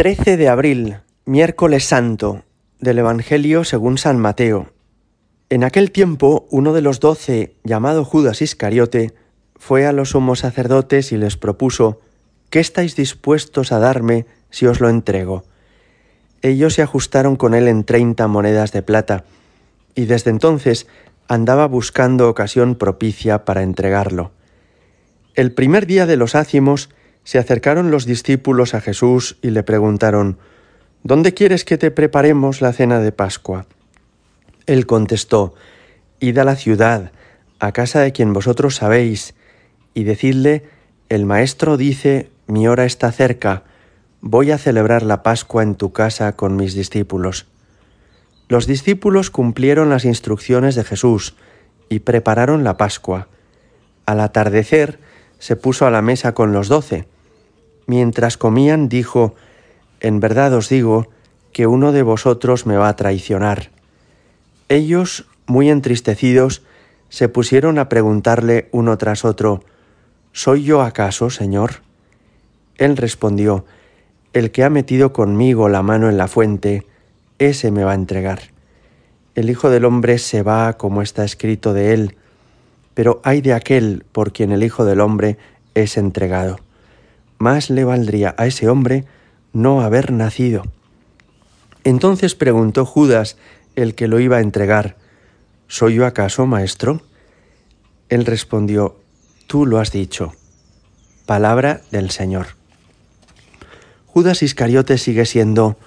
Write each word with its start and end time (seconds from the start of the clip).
13 0.00 0.38
de 0.38 0.48
abril, 0.48 0.96
miércoles 1.26 1.84
santo, 1.84 2.42
del 2.78 3.00
Evangelio 3.00 3.64
según 3.64 3.98
San 3.98 4.18
Mateo. 4.18 4.70
En 5.50 5.62
aquel 5.62 5.90
tiempo, 5.90 6.48
uno 6.50 6.72
de 6.72 6.80
los 6.80 7.00
doce, 7.00 7.54
llamado 7.64 8.06
Judas 8.06 8.40
Iscariote, 8.40 9.12
fue 9.56 9.84
a 9.84 9.92
los 9.92 10.12
sumos 10.12 10.38
sacerdotes 10.38 11.12
y 11.12 11.18
les 11.18 11.36
propuso, 11.36 12.00
¿qué 12.48 12.60
estáis 12.60 12.96
dispuestos 12.96 13.72
a 13.72 13.78
darme 13.78 14.24
si 14.48 14.64
os 14.64 14.80
lo 14.80 14.88
entrego? 14.88 15.44
Ellos 16.40 16.72
se 16.72 16.80
ajustaron 16.80 17.36
con 17.36 17.52
él 17.52 17.68
en 17.68 17.84
treinta 17.84 18.26
monedas 18.26 18.72
de 18.72 18.80
plata, 18.80 19.24
y 19.94 20.06
desde 20.06 20.30
entonces 20.30 20.86
andaba 21.28 21.66
buscando 21.66 22.30
ocasión 22.30 22.74
propicia 22.74 23.44
para 23.44 23.62
entregarlo. 23.62 24.32
El 25.34 25.52
primer 25.52 25.86
día 25.86 26.06
de 26.06 26.16
los 26.16 26.36
ácimos 26.36 26.88
se 27.24 27.38
acercaron 27.38 27.90
los 27.90 28.06
discípulos 28.06 28.74
a 28.74 28.80
Jesús 28.80 29.38
y 29.42 29.50
le 29.50 29.62
preguntaron, 29.62 30.38
¿Dónde 31.02 31.32
quieres 31.32 31.64
que 31.64 31.78
te 31.78 31.90
preparemos 31.90 32.60
la 32.60 32.72
cena 32.72 33.00
de 33.00 33.12
Pascua? 33.12 33.66
Él 34.66 34.86
contestó, 34.86 35.54
Id 36.18 36.36
a 36.38 36.44
la 36.44 36.56
ciudad, 36.56 37.12
a 37.58 37.72
casa 37.72 38.00
de 38.00 38.12
quien 38.12 38.32
vosotros 38.32 38.76
sabéis, 38.76 39.34
y 39.94 40.04
decidle, 40.04 40.64
el 41.08 41.24
Maestro 41.24 41.76
dice, 41.76 42.30
mi 42.46 42.68
hora 42.68 42.84
está 42.84 43.10
cerca, 43.12 43.64
voy 44.20 44.50
a 44.50 44.58
celebrar 44.58 45.02
la 45.02 45.22
Pascua 45.22 45.62
en 45.62 45.74
tu 45.74 45.92
casa 45.92 46.36
con 46.36 46.56
mis 46.56 46.74
discípulos. 46.74 47.46
Los 48.48 48.66
discípulos 48.66 49.30
cumplieron 49.30 49.88
las 49.88 50.04
instrucciones 50.04 50.74
de 50.74 50.84
Jesús 50.84 51.34
y 51.88 52.00
prepararon 52.00 52.64
la 52.64 52.76
Pascua. 52.76 53.28
Al 54.06 54.20
atardecer 54.20 54.98
se 55.40 55.56
puso 55.56 55.86
a 55.86 55.90
la 55.90 56.02
mesa 56.02 56.32
con 56.32 56.52
los 56.52 56.68
doce. 56.68 57.08
Mientras 57.86 58.36
comían 58.36 58.88
dijo, 58.88 59.34
En 59.98 60.20
verdad 60.20 60.54
os 60.54 60.68
digo 60.68 61.08
que 61.52 61.66
uno 61.66 61.90
de 61.90 62.02
vosotros 62.02 62.66
me 62.66 62.76
va 62.76 62.88
a 62.88 62.96
traicionar. 62.96 63.70
Ellos, 64.68 65.26
muy 65.46 65.68
entristecidos, 65.68 66.62
se 67.08 67.28
pusieron 67.28 67.78
a 67.78 67.88
preguntarle 67.88 68.68
uno 68.70 68.96
tras 68.98 69.24
otro, 69.24 69.64
¿Soy 70.32 70.62
yo 70.62 70.82
acaso, 70.82 71.28
Señor? 71.28 71.82
Él 72.76 72.96
respondió, 72.96 73.64
El 74.32 74.52
que 74.52 74.62
ha 74.62 74.70
metido 74.70 75.12
conmigo 75.12 75.68
la 75.68 75.82
mano 75.82 76.08
en 76.08 76.18
la 76.18 76.28
fuente, 76.28 76.86
ese 77.40 77.72
me 77.72 77.82
va 77.82 77.92
a 77.92 77.96
entregar. 77.96 78.40
El 79.34 79.50
Hijo 79.50 79.70
del 79.70 79.86
Hombre 79.86 80.18
se 80.18 80.42
va 80.42 80.74
como 80.74 81.02
está 81.02 81.24
escrito 81.24 81.72
de 81.72 81.94
él, 81.94 82.16
pero 83.00 83.18
hay 83.24 83.40
de 83.40 83.54
aquel 83.54 84.04
por 84.12 84.30
quien 84.30 84.52
el 84.52 84.62
Hijo 84.62 84.84
del 84.84 85.00
Hombre 85.00 85.38
es 85.72 85.96
entregado. 85.96 86.58
Más 87.38 87.70
le 87.70 87.84
valdría 87.84 88.34
a 88.36 88.46
ese 88.46 88.68
hombre 88.68 89.06
no 89.54 89.80
haber 89.80 90.12
nacido. 90.12 90.64
Entonces 91.82 92.34
preguntó 92.34 92.84
Judas, 92.84 93.38
el 93.74 93.94
que 93.94 94.06
lo 94.06 94.20
iba 94.20 94.36
a 94.36 94.42
entregar, 94.42 94.98
¿Soy 95.66 95.94
yo 95.94 96.04
acaso, 96.04 96.44
maestro? 96.44 97.00
Él 98.10 98.26
respondió, 98.26 98.96
Tú 99.46 99.64
lo 99.64 99.78
has 99.78 99.92
dicho. 99.92 100.34
Palabra 101.24 101.80
del 101.90 102.10
Señor. 102.10 102.48
Judas 104.08 104.42
Iscariote 104.42 104.98
sigue 104.98 105.24
siendo 105.24 105.78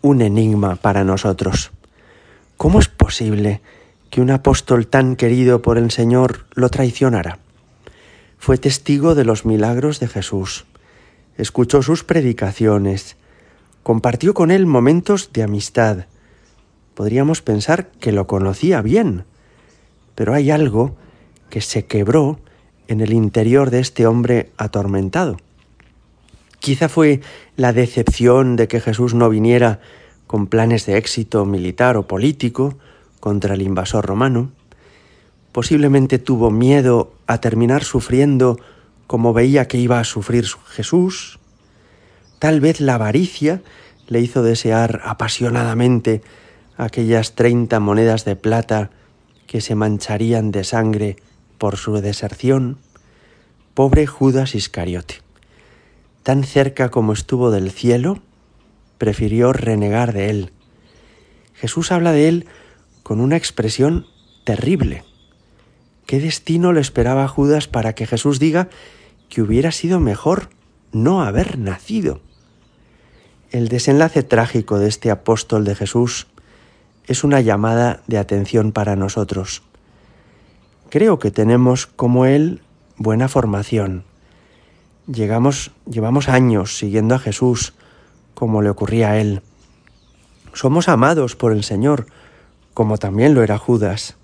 un 0.00 0.22
enigma 0.22 0.76
para 0.76 1.04
nosotros. 1.04 1.70
¿Cómo 2.56 2.80
es 2.80 2.88
posible 2.88 3.60
que 4.12 4.20
un 4.20 4.30
apóstol 4.30 4.88
tan 4.88 5.16
querido 5.16 5.62
por 5.62 5.78
el 5.78 5.90
Señor 5.90 6.44
lo 6.52 6.68
traicionara? 6.68 7.38
Fue 8.36 8.58
testigo 8.58 9.14
de 9.14 9.24
los 9.24 9.46
milagros 9.46 10.00
de 10.00 10.06
Jesús, 10.06 10.66
escuchó 11.38 11.80
sus 11.80 12.04
predicaciones, 12.04 13.16
compartió 13.82 14.34
con 14.34 14.50
él 14.50 14.66
momentos 14.66 15.30
de 15.32 15.44
amistad. 15.44 16.04
Podríamos 16.94 17.40
pensar 17.40 17.86
que 18.00 18.12
lo 18.12 18.26
conocía 18.26 18.82
bien, 18.82 19.24
pero 20.14 20.34
hay 20.34 20.50
algo 20.50 20.94
que 21.48 21.62
se 21.62 21.86
quebró 21.86 22.38
en 22.88 23.00
el 23.00 23.14
interior 23.14 23.70
de 23.70 23.80
este 23.80 24.06
hombre 24.06 24.50
atormentado. 24.58 25.38
Quizá 26.58 26.90
fue 26.90 27.22
la 27.56 27.72
decepción 27.72 28.56
de 28.56 28.68
que 28.68 28.80
Jesús 28.80 29.14
no 29.14 29.30
viniera 29.30 29.80
con 30.26 30.48
planes 30.48 30.84
de 30.84 30.98
éxito 30.98 31.46
militar 31.46 31.96
o 31.96 32.06
político 32.06 32.76
contra 33.22 33.54
el 33.54 33.62
invasor 33.62 34.04
romano. 34.04 34.50
Posiblemente 35.52 36.18
tuvo 36.18 36.50
miedo 36.50 37.14
a 37.26 37.38
terminar 37.38 37.84
sufriendo 37.84 38.58
como 39.06 39.32
veía 39.32 39.68
que 39.68 39.78
iba 39.78 40.00
a 40.00 40.04
sufrir 40.04 40.46
Jesús. 40.68 41.38
Tal 42.40 42.60
vez 42.60 42.80
la 42.80 42.96
avaricia 42.96 43.62
le 44.08 44.20
hizo 44.20 44.42
desear 44.42 45.00
apasionadamente 45.04 46.22
aquellas 46.76 47.36
treinta 47.36 47.78
monedas 47.78 48.24
de 48.24 48.34
plata 48.34 48.90
que 49.46 49.60
se 49.60 49.76
mancharían 49.76 50.50
de 50.50 50.64
sangre 50.64 51.16
por 51.58 51.76
su 51.76 51.94
deserción. 52.00 52.78
Pobre 53.74 54.06
Judas 54.06 54.56
Iscariote 54.56 55.22
tan 56.22 56.44
cerca 56.44 56.90
como 56.90 57.12
estuvo 57.12 57.50
del 57.50 57.70
cielo, 57.70 58.22
prefirió 58.98 59.52
renegar 59.52 60.12
de 60.12 60.30
él. 60.30 60.52
Jesús 61.54 61.92
habla 61.92 62.12
de 62.12 62.28
él 62.28 62.46
con 63.02 63.20
una 63.20 63.36
expresión 63.36 64.06
terrible. 64.44 65.04
¿Qué 66.06 66.20
destino 66.20 66.72
le 66.72 66.80
esperaba 66.80 67.24
a 67.24 67.28
Judas 67.28 67.68
para 67.68 67.94
que 67.94 68.06
Jesús 68.06 68.38
diga 68.38 68.68
que 69.28 69.42
hubiera 69.42 69.72
sido 69.72 70.00
mejor 70.00 70.50
no 70.92 71.22
haber 71.22 71.58
nacido? 71.58 72.20
El 73.50 73.68
desenlace 73.68 74.22
trágico 74.22 74.78
de 74.78 74.88
este 74.88 75.10
apóstol 75.10 75.64
de 75.64 75.74
Jesús 75.74 76.26
es 77.06 77.24
una 77.24 77.40
llamada 77.40 78.02
de 78.06 78.18
atención 78.18 78.72
para 78.72 78.96
nosotros. 78.96 79.62
Creo 80.88 81.18
que 81.18 81.30
tenemos 81.30 81.86
como 81.86 82.26
él 82.26 82.62
buena 82.96 83.28
formación, 83.28 84.04
Llegamos, 85.06 85.72
llevamos 85.90 86.28
años 86.28 86.78
siguiendo 86.78 87.16
a 87.16 87.18
Jesús 87.18 87.74
como 88.34 88.62
le 88.62 88.70
ocurría 88.70 89.10
a 89.10 89.18
él. 89.18 89.42
Somos 90.52 90.88
amados 90.88 91.34
por 91.34 91.52
el 91.52 91.64
Señor, 91.64 92.06
como 92.74 92.98
también 92.98 93.34
lo 93.34 93.42
era 93.42 93.58
Judas. 93.58 94.16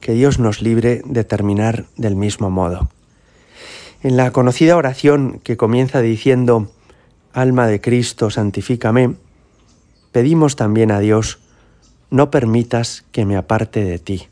Que 0.00 0.12
Dios 0.12 0.38
nos 0.38 0.62
libre 0.62 1.02
de 1.04 1.24
terminar 1.24 1.86
del 1.96 2.16
mismo 2.16 2.50
modo. 2.50 2.88
En 4.02 4.16
la 4.16 4.30
conocida 4.30 4.76
oración 4.76 5.40
que 5.42 5.56
comienza 5.56 6.00
diciendo, 6.00 6.70
Alma 7.32 7.66
de 7.66 7.80
Cristo, 7.80 8.30
santifícame, 8.30 9.16
pedimos 10.12 10.54
también 10.54 10.92
a 10.92 11.00
Dios, 11.00 11.40
no 12.10 12.30
permitas 12.30 13.04
que 13.12 13.24
me 13.24 13.36
aparte 13.36 13.84
de 13.84 13.98
ti. 13.98 14.28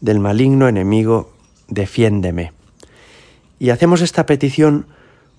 Del 0.00 0.18
maligno 0.18 0.68
enemigo, 0.68 1.32
defiéndeme. 1.68 2.52
Y 3.58 3.70
hacemos 3.70 4.00
esta 4.00 4.26
petición 4.26 4.86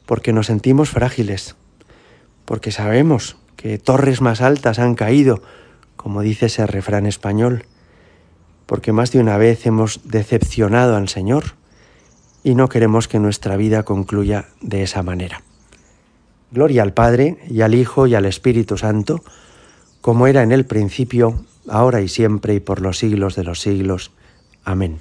porque 0.06 0.34
nos 0.34 0.48
sentimos 0.48 0.90
frágiles, 0.90 1.56
porque 2.46 2.72
sabemos 2.72 3.36
que 3.58 3.78
torres 3.78 4.22
más 4.22 4.42
altas 4.42 4.80
han 4.80 4.96
caído, 4.96 5.42
como 6.04 6.22
dice 6.22 6.48
ese 6.48 6.68
refrán 6.68 7.06
español, 7.06 7.64
porque 8.66 8.92
más 8.92 9.14
de 9.14 9.20
una 9.20 9.38
vez 9.38 9.66
hemos 9.66 10.02
decepcionado 10.04 10.98
al 10.98 11.08
Señor 11.08 11.56
y 12.44 12.56
no 12.56 12.68
queremos 12.68 13.08
que 13.08 13.20
nuestra 13.20 13.56
vida 13.56 13.84
concluya 13.84 14.50
de 14.60 14.84
esa 14.84 15.02
manera. 15.02 15.44
Gloria 16.52 16.84
al 16.84 16.94
Padre 16.94 17.38
y 17.50 17.62
al 17.62 17.74
Hijo 17.74 18.06
y 18.06 18.16
al 18.16 18.26
Espíritu 18.26 18.78
Santo, 18.78 19.24
como 20.02 20.28
era 20.28 20.44
en 20.44 20.52
el 20.52 20.66
principio, 20.66 21.46
ahora 21.70 22.02
y 22.02 22.10
siempre 22.10 22.54
y 22.54 22.60
por 22.60 22.82
los 22.82 22.98
siglos 22.98 23.38
de 23.38 23.46
los 23.46 23.62
siglos. 23.62 24.12
Amén. 24.66 25.00